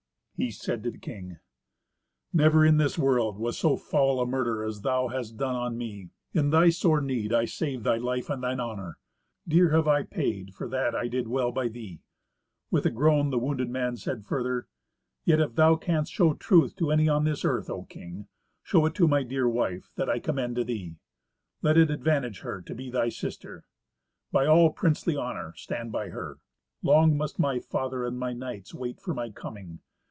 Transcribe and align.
He 0.33 0.49
said 0.49 0.81
to 0.81 0.89
the 0.89 0.97
king, 0.97 1.37
"Never 2.33 2.65
in 2.65 2.77
this 2.77 2.97
world 2.97 3.37
was 3.37 3.59
so 3.59 3.77
foul 3.77 4.19
a 4.19 4.25
murder 4.25 4.63
as 4.63 4.81
thou 4.81 5.09
hast 5.09 5.37
done 5.37 5.53
on 5.53 5.77
me. 5.77 6.09
In 6.33 6.49
thy 6.49 6.69
sore 6.71 6.99
need 6.99 7.31
I 7.31 7.45
saved 7.45 7.83
thy 7.83 7.97
life 7.97 8.27
and 8.27 8.41
thine 8.41 8.59
honour. 8.59 8.97
Dear 9.47 9.69
have 9.69 9.87
I 9.87 10.01
paid 10.01 10.55
for 10.55 10.67
that 10.69 10.95
I 10.95 11.07
did 11.07 11.27
well 11.27 11.51
by 11.51 11.67
thee." 11.67 12.01
With 12.71 12.87
a 12.87 12.89
groan 12.89 13.29
the 13.29 13.37
wounded 13.37 13.69
man 13.69 13.97
said 13.97 14.25
further, 14.25 14.67
"Yet 15.25 15.39
if 15.39 15.53
thou 15.53 15.75
canst 15.75 16.11
show 16.11 16.33
truth 16.33 16.75
to 16.77 16.89
any 16.89 17.07
on 17.07 17.23
this 17.23 17.45
earth, 17.45 17.69
O 17.69 17.83
King, 17.83 18.25
show 18.63 18.83
it 18.87 18.95
to 18.95 19.07
my 19.07 19.21
dear 19.21 19.47
wife, 19.47 19.91
that 19.95 20.09
I 20.09 20.17
commend 20.17 20.55
to 20.55 20.63
thee. 20.63 20.95
Let 21.61 21.77
it 21.77 21.91
advantage 21.91 22.39
her 22.39 22.63
to 22.63 22.73
be 22.73 22.89
thy 22.89 23.09
sister. 23.09 23.63
By 24.31 24.47
all 24.47 24.71
princely 24.71 25.15
honour 25.15 25.53
stand 25.55 25.91
by 25.91 26.09
her. 26.09 26.39
Long 26.81 27.15
must 27.15 27.37
my 27.37 27.59
father 27.59 28.03
and 28.03 28.17
my 28.17 28.33
knights 28.33 28.73
wait 28.73 28.99
for 28.99 29.13
my 29.13 29.29
coming. 29.29 29.81